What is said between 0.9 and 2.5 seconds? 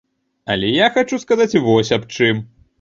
хачу сказаць вось аб чым.